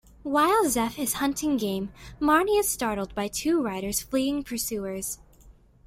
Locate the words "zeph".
0.67-0.97